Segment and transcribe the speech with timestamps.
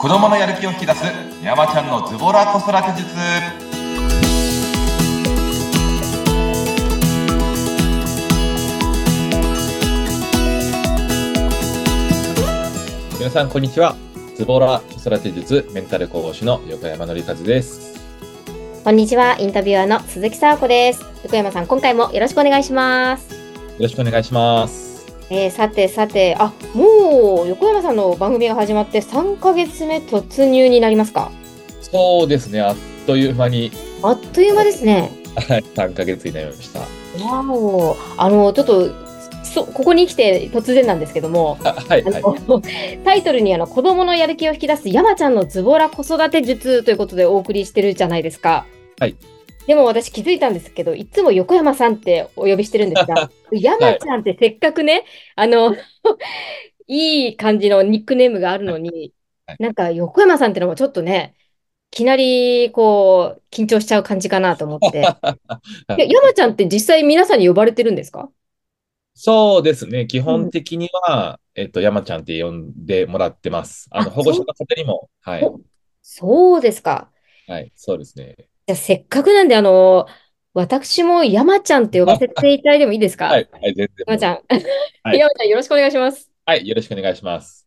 [0.00, 1.04] 子供のやる気を引き出す
[1.42, 3.14] 山ちゃんのズボラ子育て術
[13.18, 13.94] 皆さん、こんにちは。
[14.36, 18.00] ズボラ子育て術メンタル講師の横山則和です。
[18.82, 21.04] こんにちは、インタビュアーの鈴木沙子です。
[21.24, 23.34] 横山さん、今回もよろしくお願いします。
[23.34, 23.38] よ
[23.80, 24.89] ろしくお願いします。
[25.30, 31.30] えー、さてさて、あ、もう横山さんの番組が始まって3ヶ月目突入になりますか？
[31.82, 33.70] そうですね、あっという間に、
[34.02, 35.10] あっという間ですね。
[35.36, 36.80] はい3ヶ月になりました。
[37.24, 38.90] わお、あの、ちょっと、
[39.44, 42.22] そここに来て突然なんですけども、あはい、あはい。
[42.46, 42.60] の
[43.04, 48.66] タイトルにあの子供のやる気を引き出す山ちゃんのズボラ子育て術ということでお送りしてるじゃないですか。
[49.00, 49.16] はい。
[49.70, 55.04] でも私気づいたんですけど、いつも横山さんってお呼びしてるんですが、 山ちゃんってせっかくね、
[55.36, 55.76] あの、
[56.88, 59.12] いい感じのニックネームがあるのに
[59.46, 61.36] はい、なんか横山さんってのもちょっとね、
[61.92, 65.02] いきなりこう緊張しちゃう感じかなと思って。
[65.86, 68.28] 山ちゃんって実際皆さんに呼ばれてるんですか？
[69.14, 73.86] そうですね、基本的には、えっと、山ちゃんって呼んでもらってます。
[73.92, 75.60] あの、あ保護者の方にも、はい、お
[76.02, 77.12] そうですか。
[77.46, 78.49] はい、そうですね。
[78.70, 80.06] じゃあせっかくなんで、あの、
[80.54, 83.24] 私も山ちゃんって呼ばせていただいてもいいですか？
[83.24, 83.88] はい、はい、全然。
[84.06, 84.34] 山ちゃん。
[85.02, 86.30] はい山ちゃんよろしくお願いします。
[86.46, 87.66] はい、よろしくお願いします。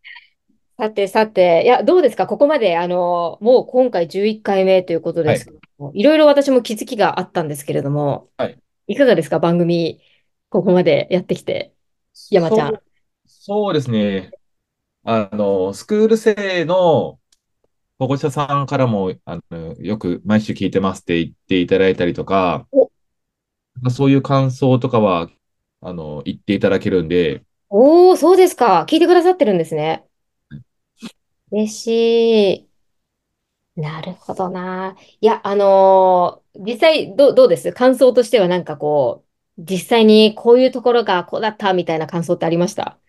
[0.78, 2.26] さてさて、いや、どうですか？
[2.26, 8.58] ここまで、あの、もう今回11回目ということですけども、いろいろ私も気づきがあったんですけれども、はい。
[8.88, 9.40] いかがですか？
[9.40, 10.00] 番組、
[10.48, 11.74] ここまでやってきて。
[12.32, 12.80] 山ちゃん。
[13.26, 14.32] そうですね。
[15.04, 17.20] あの、スクール生の
[18.04, 22.92] 保護者さんからも、あの、よく毎週聞いてますって言っていただいたりとかお、
[23.90, 25.30] そういう感想とかは、
[25.80, 28.86] あの、言っていただけるんで、おー、そうですか。
[28.90, 30.04] 聞いてくださってるんですね。
[31.50, 32.68] 嬉し
[33.78, 33.82] い。
[33.82, 34.96] なるほどな。
[35.22, 37.72] いや、あのー実際どう、どうです？
[37.74, 39.24] 感想としてはなんかこ
[39.58, 43.00] う、実際にこういうところがこうだったみたいな感想ってありました？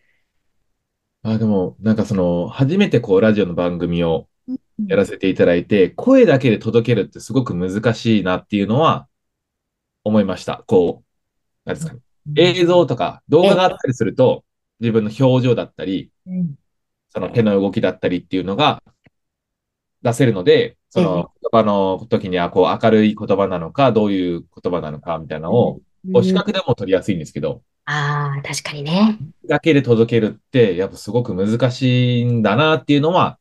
[1.22, 4.28] あ、でも、なんかその、初めてこう、ラジオの番組を
[4.86, 9.06] やらせていただいて、声だけで届けるってすごく難しいなっていうのは
[10.02, 10.64] 思いました。
[10.66, 12.00] こう、なんですかね。
[12.36, 14.44] 映像とか動画があったりすると、
[14.80, 16.54] 自分の表情だったり、うん
[17.14, 18.82] その手の動きだったりっていうのが
[20.02, 25.80] 出せるので、その言葉の時にはこう明るい言葉なのか、どういう言葉なのかみたいなのを、
[26.22, 29.18] 視覚でも取りやすいんですけど、ああ、確かにね。
[29.46, 33.38] だけで届けるって、やっぱすごく難しいんだなっていうのは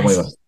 [0.00, 0.38] 思います。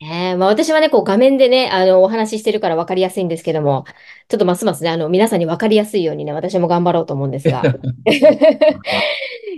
[0.00, 3.84] ねえまあ、私はね、こう画面でね、あの、お話ししてるから分かりやすいんですけども、
[4.28, 7.62] ちょっとますますね、あの、皆さんに分かりやすいようにね、私も頑張ろうと思うんですが。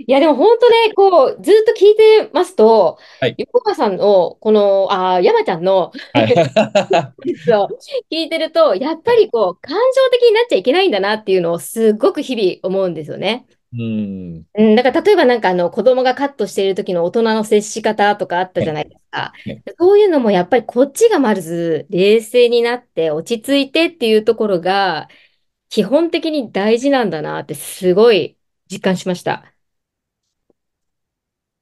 [0.07, 6.27] いや、でも本当ね、こう、ずっと聞いてますと、はい横川さんの、この、あー、山ちゃんの、はい。
[8.11, 13.45] 聞いてると、やっぱりこう、感情的になっちゃいけないんだなっていうのをすごく日々思うんですよね。
[13.73, 14.43] うん。
[14.53, 19.63] うん、だから例えばなんかあの子供がカットしている時の大人の接し方とかあったじゃないですかね。
[19.77, 25.09] そういうのもやっぱりこっちがまず冷静になって落ち着いてっていうところが
[25.69, 28.37] 基本的に大事なんだなってすごい
[28.71, 29.53] 実感しました。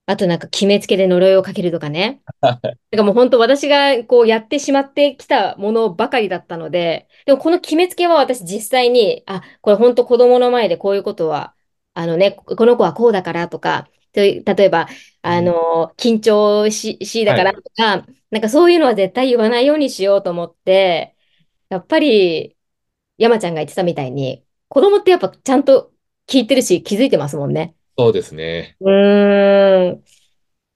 [0.08, 2.22] あとなんか決めつけで呪いをかけるとかね。
[2.42, 11.55] だからもう本当私がこうやってしまってきたものばかりだったので、でもこの決めつけは私実際に、あ、これ本当子供の前でこういうことは、
[11.96, 14.88] あのね、この子はこうだからとか、と例えば、
[15.24, 21.18] あの、緊張し、しだからとか、なんかそういうのは絶対言わないようにしようと思って、
[21.70, 22.58] やっぱり
[23.18, 25.94] 山ちゃんが言ってたみたいに、子供ってやっぱちゃんと
[26.28, 27.76] 聞いてるし気づいてますもんね。
[27.98, 28.78] そうですね。
[28.80, 30.00] うーん。
[30.00, 30.04] い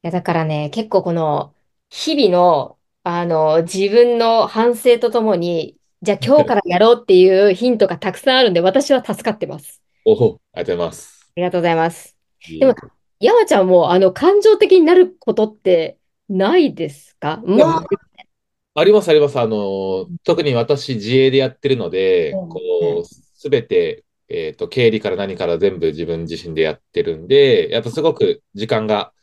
[0.03, 1.55] や、だからね、結構この、
[1.89, 9.81] 日々の、あの、自分の反省とともに、じゃあ今日からやろうっていうヒントがたくさんあるんで、私は助かってます。
[10.09, 11.19] おお、ありがとうございます。
[11.23, 12.17] ありがとうございます。
[12.47, 12.75] いでも、
[13.19, 17.41] 山ちゃんも、あの、感情的になることってないですか？
[17.45, 19.39] いやまあ、あります、あります。
[19.39, 22.59] あの、特に私、自営でやってるので、うんこ
[23.03, 29.13] う、すべて、えっと、経理から何から全部自分自身でやってるんで、やっぱすごく時間が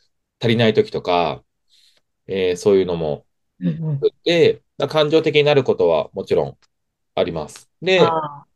[0.40, 1.42] 足りない時とか、
[2.28, 3.24] えーそういうのも
[3.60, 6.58] うんうんで、感情的になることはもちろん
[7.14, 7.70] あります。
[7.80, 8.46] で、あ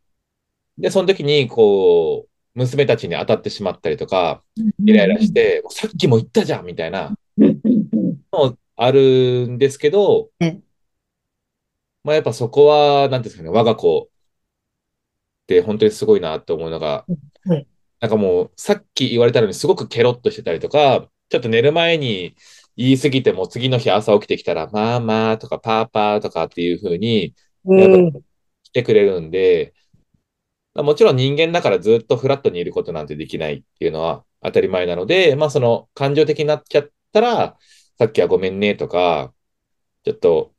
[0.77, 10.59] で、その時に、こう、娘たちに当たってしまったりとか、ーイライラして、さっきも言ったじゃんみたいなのあるんですけどえ、
[12.03, 14.09] まあやっぱそこは、なんていうんですかね、我が子っ
[15.47, 17.05] て本当にすごいなって思うのが
[17.45, 17.67] はい、
[17.99, 22.35] なんかもう、さっき言われたのにすごくケロッとしてたりとか、ちょっと寝る前に、
[22.77, 28.11] 言い過ぎても次の日朝起きてきたら、まあまあとかパーパーとかっていう風にうん。
[28.63, 29.73] してくれるんで、
[30.75, 37.57] もちろん人間だからずっとフラットにいることなんてできないっていうのは当たり前なので、まあその感情的になっちゃったら、
[37.99, 39.33] さっきはごめんねとか、
[40.03, 40.53] ちょっと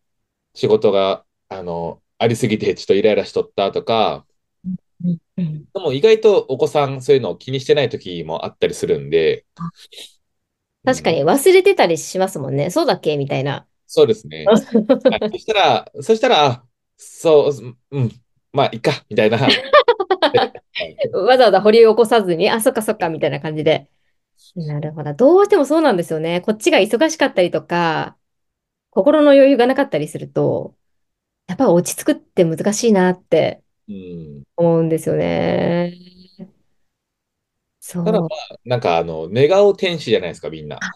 [0.55, 4.27] 仕事が、あの、ありすぎてちょっとイライラしとったとか、
[5.05, 5.19] うん
[5.73, 9.45] でも意外とお子さんそういうのを気にしてない時もあったりするんで。
[9.59, 9.71] うん
[10.85, 12.71] 確かに忘れてたりしますもんね。
[12.71, 13.67] そうだっけみたいな。
[13.87, 14.45] そうですね。
[14.51, 16.65] はいそしたら、そしたら、あ
[16.97, 18.11] そう、うん、
[18.53, 19.39] まあ、いいか、みたいな。
[20.35, 23.89] はいわざわざ掘り起こさずに、あ、そっかそっか、みたいな感じで。
[24.55, 25.15] なるほど。
[25.15, 26.41] どうしてもそうなんですよね。
[26.41, 28.19] こっちが忙しかったりとか、
[28.91, 30.77] 心の余裕がなかったりすると、
[31.49, 35.95] やっぱ落ち着くって難しいなってうん、思うんですよね。
[37.81, 38.29] そただ、まう。
[38.51, 40.87] あ、なんか、あの、寝顔天使じゃないですか、みんな。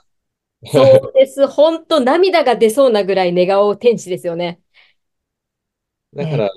[0.65, 1.47] そうです。
[1.49, 4.61] 本当涙が出そうなぐらい寝顔天使ですよね。
[6.15, 6.51] だから、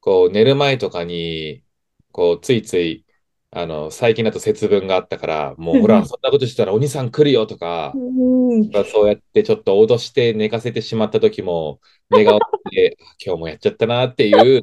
[0.00, 1.64] こう、寝る前とかに、
[2.12, 3.04] こう、ついつい、
[3.50, 8.72] あの、最近だと節分があったから、もう、ほら、そんなことしたらお兄さん来るよとか、うん。
[8.84, 11.80] そうやってちょっと脅して寝かせてしまった時も、
[12.10, 12.38] 寝顔
[12.70, 14.62] で、 あ今日もやっちゃったなっていう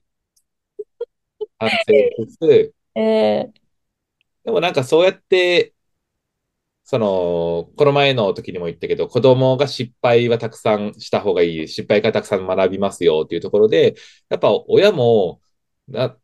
[1.57, 1.75] 反省
[2.25, 3.51] しつつ、え。
[4.43, 5.73] でもなんかそうやって、
[6.83, 13.95] その、この前の時にも言ったけど、子供が失敗はたくさんした方がいい、失敗からたくさん学びますよっていうところで、
[14.29, 15.39] やっぱ親も、
[15.87, 16.17] な、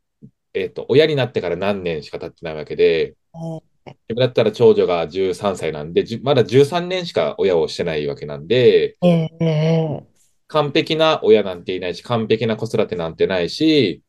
[0.56, 3.60] えっと、親になってから何年しか経ってないわけで、ー。
[4.08, 8.96] 自分だったら長女が13歳なんで、まだ13年しか親をしてないわけなんで、
[10.48, 14.02] 完璧な親なんていないし、完璧な子育てなんてないし、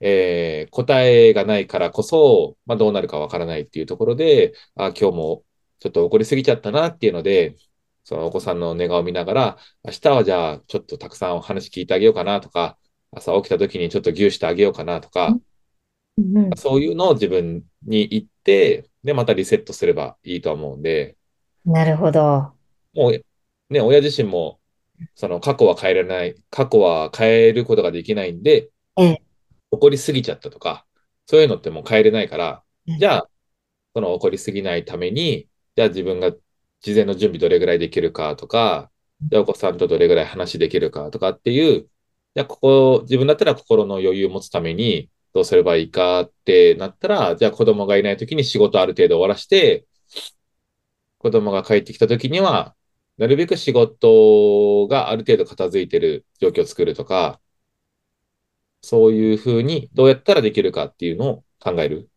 [0.00, 5.44] えー答えがないからこそ、まあ、どうなるかわからないっていうところで、あ、今日も
[5.80, 7.56] ちょっと怒りすぎちゃったなっていうので、
[8.04, 12.78] そのお子さんの寝顔を見ながら、明日はじゃあちょっとたくさんお話聞いてあげようかなとか、
[13.10, 16.50] 朝起きた時にちょっとギューしてあげようかなとか、ーうん。
[16.56, 21.16] そういうのを自分に言って、で、またリセットすればいいとは思うんで、
[21.64, 22.52] なるほど。
[22.94, 23.24] もう、
[23.72, 24.60] ね、親自身も、
[25.14, 29.22] その過去は変えられない、過去は変えることができないんで、ええ。
[29.70, 30.86] 怒りすぎちゃったとか、
[31.26, 33.30] そういうのってもう変えれないからうん、じゃあ、
[33.94, 36.32] その怒りすぎないために、じゃあ自分が
[36.80, 38.90] 事前の準備どれぐらいできるかとか、
[39.30, 41.88] じゃあお子さんとどれぐらい話できるかとかっていう、
[42.34, 49.86] じゃあここ、自分だったら心の余裕を持つためにどうすればいいかってなったら、じゃあ子供がいないときに仕事ある程度終わらして、
[51.18, 52.74] 子供が帰ってきたときには、
[53.16, 57.40] なるべく仕事がある程度片付いてる状況を作るとか、
[58.82, 62.10] そういうふうにどうやったらできるかっていうのを考える。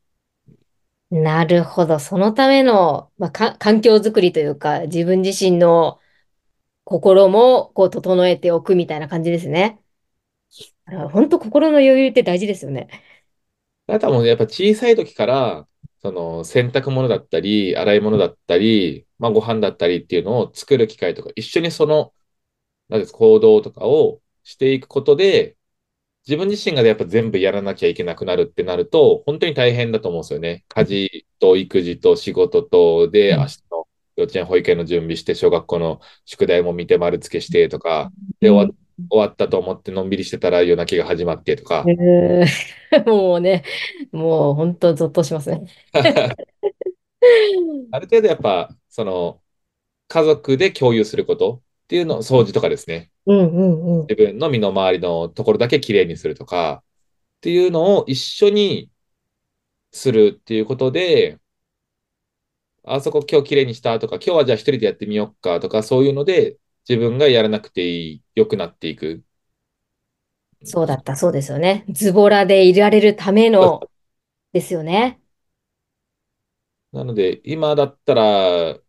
[1.11, 1.99] なるほど。
[1.99, 5.99] そのための、まあ、か、環境づくりというか、自分自身の
[6.85, 9.81] 心もこう整えておくみたいな感じですね。
[10.85, 12.89] あ本当心の余裕って大事ですよね。
[13.87, 15.67] あとはもうやっぱ小さい時から、
[16.01, 22.13] その洗濯物だったり、洗い物だったり、まあご飯だったりっていうのを作る機会とか、一緒にその、
[22.89, 25.57] なんです行動とかをしていくことで、
[26.27, 30.65] 自分自身がやっぱ全部やらなきゃいけなくなるってなると、本当に大変だと思うんですよね。
[30.69, 33.87] 家事と育児と仕事とで、うん明日の
[34.17, 38.11] 幼稚園保育園の準備して、小学校の宿題も見て丸付けしてとか、
[38.41, 38.75] で、終わ
[39.09, 42.75] 終わったと思ってのんびりしてたら夜泣きが始まってとか、えー
[43.05, 43.63] もうね、
[44.11, 45.65] もう本当ゾッとしますね。
[47.91, 49.41] ある程度やっぱ、その、
[50.07, 53.11] 家族で共有することっていうの、掃除とかですね。
[53.25, 54.07] うんうんうん。
[54.07, 56.83] 自分の身の回りのところだけきれいにするとか、
[57.37, 58.89] っていうのを一緒に
[59.91, 61.39] するっていうことで、
[62.83, 69.23] あそこ今日きれいにしたとか、今日はじゃあ一人でやってみようかとか、そういうので自分がやらなくていい、良くなっていく。
[70.63, 71.85] そうだった、そうですよね。
[71.89, 73.87] ズボラでいられるための、
[74.53, 75.21] ですよね。
[76.91, 78.79] なので、今だったら、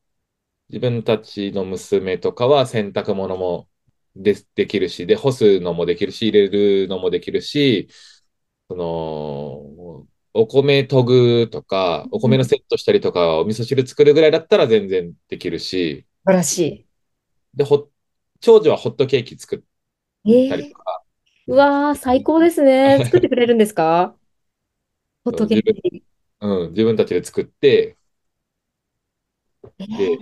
[0.69, 3.69] 自分たちの娘とかは洗濯物も
[4.17, 6.49] で、できるし、で、干すのもできるし、入れ
[6.85, 7.88] るのもできるし、
[8.69, 16.86] その、お米研ぐとか、お米のセットしたりとか、お味噌汁作るぐらいだったら全然できるし、素晴らしい。
[17.57, 17.91] で、ほ、
[18.41, 19.57] 長女はホットケーキ作
[20.27, 21.03] えーったりとか、
[21.47, 23.01] うわー、最高ですね。
[23.05, 24.17] 作ってくれるんですか？
[25.25, 26.05] ホットケーキ。
[26.41, 27.97] うん、自分たちで作って、
[29.79, 30.19] えで、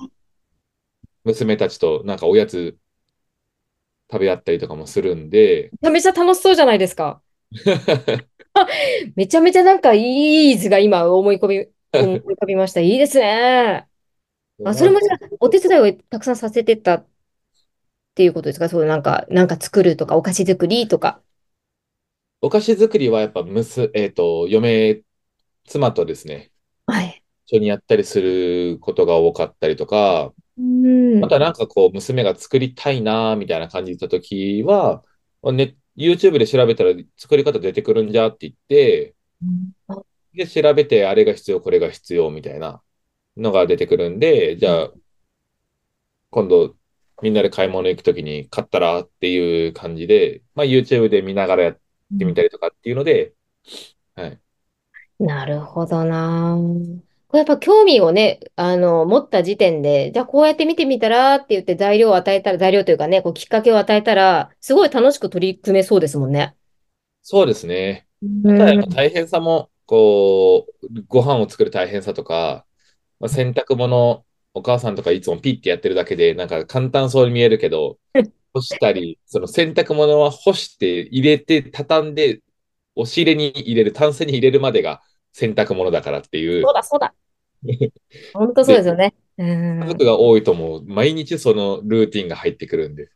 [1.25, 2.79] 娘たちとなんかおやつ
[4.11, 7.23] 食べ合ったりとかもするんで、めちゃめちゃ楽しそうじゃないですか。
[9.17, 12.81] めちゃめちゃなんかいい図が今思い込み、思い浮かびました。
[12.81, 13.89] いいですね。
[14.65, 17.07] あ、それもじゃあ、お手伝いをたくさんさせてた
[18.15, 18.69] っていうことですか？
[18.69, 21.21] そう、なんか、なんか作るとか、お菓子作りとか。
[22.41, 25.03] お菓子作りはやっぱむす、えっと、嫁、
[25.67, 26.53] 妻とですね、
[26.87, 27.25] はい。
[27.47, 31.25] 一緒にやったりすることが多かったりとか、うん。
[31.25, 35.03] あとはなんかこう、娘が作りたいな、みたいな感じたときは、
[35.43, 39.15] ね、YouTube で調べたら作り方出てくるんじゃって言って、
[40.35, 42.81] で、調べてあれが必要、これが必要みたいな
[43.37, 44.93] のが出てくるんで、じゃあ、
[46.31, 46.77] 今度
[47.23, 51.81] みんなで買い物行くときに買ったらっていう感じで、まあ YouTube で見ながらやっ
[52.19, 53.35] てみたりとかっていうので、
[54.17, 54.41] はい。
[55.19, 56.57] なるほどな。
[57.29, 66.57] これやっぱ興味をね、あの、持った時点で、じゃあこうやって見てみたらって言って材料を与えたら、材料というかね、こうきっかけを与えたら、すごい楽しく取り組めそうですもんね。
[67.23, 68.07] そうですね。
[68.23, 68.97] うただやっぱん。
[68.97, 72.67] 大変さも、こう、ご飯を作る大変さとか、
[73.21, 77.99] まあ、洗濯物、お母さんとかいつもピッてやってるだけで、なんか簡単そうに見えるけど、
[78.55, 82.41] 干したり、その洗濯物は干して入れて、畳んで、
[82.97, 87.15] 押し入れに入れる、タンスに入れるまでが洗濯物だからっていう、そうだ、そうだ。
[88.33, 89.15] 本当そうですよね。
[89.39, 89.45] う
[89.81, 89.89] 家ん。
[89.89, 93.11] 族が多いともう毎日そのルーティンが入ってくるんで。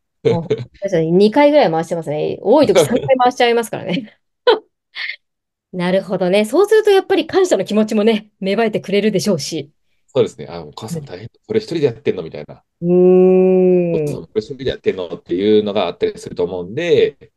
[0.80, 2.38] 確かに2回ぐらい回してますね。
[2.42, 4.18] 多い時3回回しちゃいますからね。
[5.72, 6.44] なるほどね。
[6.44, 9.70] そうするとやっぱり感謝の気持ちもね、芽生えてくれるでしょうし。
[10.14, 10.46] そうですね。
[10.48, 11.28] あ、お母さん大変。
[11.46, 12.64] これ一人でやってんのみたいな。
[12.80, 13.94] うーん。
[13.94, 17.32] お父さんこれ一人でやってんのっていうのがあったりすると思うんで、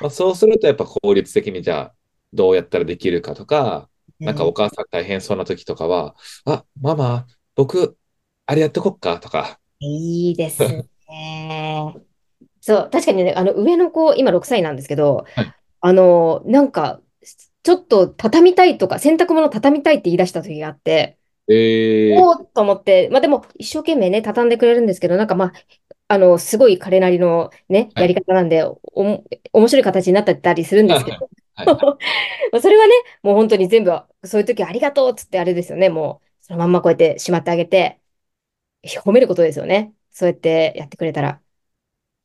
[0.00, 1.94] まあ、そうするとやっぱ効率的にじゃあ
[2.32, 7.96] どうやったらできるかとか、なんかお母さん大変そうな時とかは、あ、ママ、僕、
[8.46, 10.84] あれやってこっかとか、いいですね。
[12.60, 17.00] そう、確かにね、あの上の子、今6歳なんですけど、はいあの、なんか、
[17.62, 21.18] ちょっと畳みたいとか、洗濯物畳みたいって言い出した時があって、
[21.52, 25.52] えー、おーっと思って、まあでも、一生懸命ね、畳んでくれるんですけど、なんかまあ、
[26.08, 28.04] あの、すごい彼なりのね、はい。
[28.04, 31.72] やり方なんで、おも、面白い形になってたりするんですけど、はい。
[32.52, 33.92] まあ それはね、もう本当に全部、
[34.24, 38.00] そういう時ありがとうっつってあれですよね、もう、そのまんまこうやってしまってあげて、
[39.04, 39.94] 褒めることですよね。
[40.10, 41.42] そうやってやってくれたら。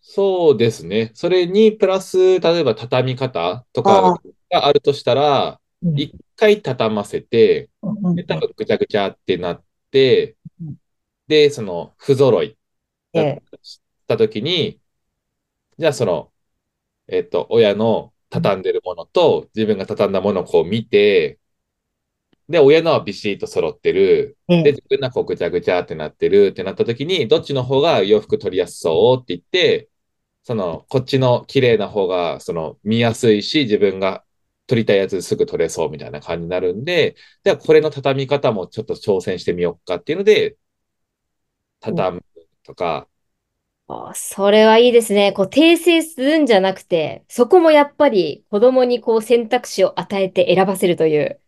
[0.01, 1.11] そうですね。
[1.15, 7.69] それにプラス、例えば畳み方とあかがあるとしたら、うん一回畳ませて、
[8.15, 10.75] で、多分ぐちゃぐちゃってなってうん、
[11.27, 12.57] で、その不揃い。
[13.13, 13.61] えだっ
[14.07, 14.81] た時に、
[15.77, 16.33] じゃあその、
[17.07, 21.39] えっと、親の畳んでるものと自分が畳んだものをこう見て、
[22.49, 24.37] で、親のはビシッと揃ってる。
[24.47, 24.63] え、え。
[24.63, 26.47] で、え、自分のはこうぐちゃぐちゃってなってる。
[26.47, 29.89] ってなった時に、どっちの方が洋服取りやすそうって言って、
[30.43, 34.24] その、こっちの綺麗な方が、その、見やすいし、自分が
[34.67, 40.57] 取りたいやつすぐ取れそうみたいな感じになるんで、じゃあこれの畳み方もちょっと挑戦してみようかっていうので、
[41.79, 42.23] 畳む
[42.63, 43.07] とか、
[43.87, 45.31] あそれはいいですね。
[45.31, 51.39] こう、訂正するんじゃなくて、そこもやっぱり子供にこう選択肢を与えて選ばせるという。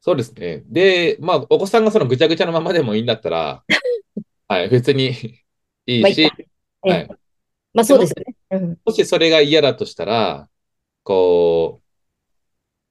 [0.00, 0.62] そうですね。
[0.66, 3.64] で、まあ、お子さんがそのぐちゃぐちゃのままでもいいんだったら、
[4.46, 5.08] はい、別に
[5.86, 6.36] いいしまあいいか、
[6.84, 7.08] ええはい。
[7.74, 8.36] まあそうですよね。
[8.50, 8.78] うん。
[8.84, 10.48] もしそれが嫌だとしたら、
[11.02, 11.87] こう、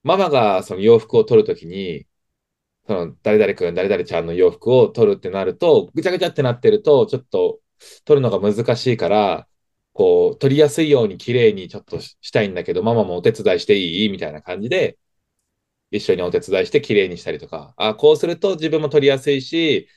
[0.08, 2.08] ママがその洋服を取るときに、
[2.88, 7.62] その誰々君、誰々ちゃんの洋服を取るってなると、ぐちゃぐちゃってなってると、ちょっと
[8.06, 9.48] 取るのが難しいから、
[9.94, 14.98] こう、取りやすいように綺麗にちょっとしたいんだけど、ママもお手伝いしていいみたいな感じで、
[15.92, 19.88] 一緒にお手伝いして綺麗にしたりとか、あ、こうすると自分も取りやすいし、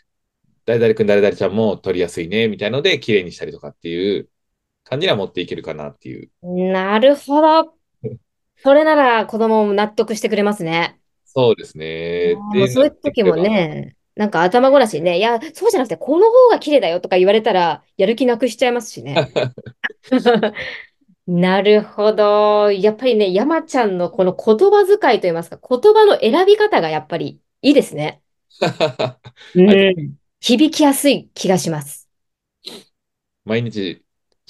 [0.66, 4.30] 誰々君、誰々ちゃんも取りやすいね、みたいので綺麗にしたりとかっていう
[4.84, 6.30] 感じには持っていけるかなっていう。
[6.42, 7.79] なるほど。
[8.62, 10.98] それなら子供も納得してくれますね。
[11.24, 12.34] そうですね。
[12.36, 19.30] もうそういう時もね、なんか頭ごなしにね、いや、そうじゃなくて、この方が綺麗だよとか言われたら、やる気なくしちゃいますしね。
[21.26, 22.72] なるほど。
[22.72, 28.20] やっぱりね、山ちゃんのこの言葉遣いといいますか、言葉の選び方がやっぱりいいですね。
[29.54, 30.14] うん。
[30.40, 32.08] 響きやすい気がします。
[33.44, 34.02] 毎日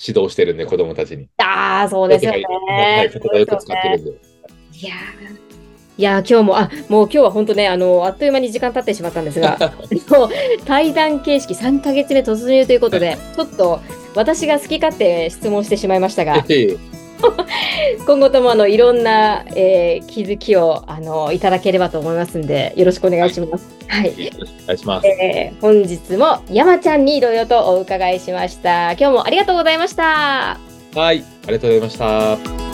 [0.06, 1.28] 指導してるんで、子供たちに。
[1.38, 2.42] ああ、そうですよね。
[2.68, 4.10] はい、言葉よく使ってるんで。
[4.10, 4.14] い
[4.84, 5.50] やー
[5.98, 9.58] いやー今日も、あ、もう今日は本当ね、あの、あっという間に時間経ってしまったんですが、
[10.64, 13.80] 対談形式3ヶ月目突入ということで、ちょっと
[14.14, 16.78] 私が好き勝手質問してしまいましたが、 ええ
[18.06, 23.68] 今後ともあのいろんな、えー気づきをあのいただければと思いますんで、よろしくお願いします。
[23.86, 24.24] はい。
[24.24, 25.06] よろしくお願いします。
[25.06, 28.92] えー本日も山ちゃんにいろいろとお伺いしました。
[28.92, 30.58] 今日もありがとうございました。
[30.94, 32.69] はい、ありがとうございました。